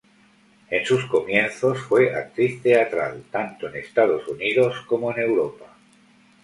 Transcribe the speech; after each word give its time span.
En 0.71 0.83
sus 0.83 1.05
comienzos 1.05 1.77
fue 1.79 2.11
actriz 2.15 2.59
teatral, 2.63 3.23
tanto 3.29 3.67
en 3.67 3.75
Estados 3.75 4.27
Unidos 4.27 4.77
como 4.87 5.11
en 5.11 5.19
Europa. 5.21 5.77